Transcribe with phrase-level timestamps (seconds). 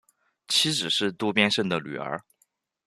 [0.47, 2.23] 妻子是渡边胜的女儿。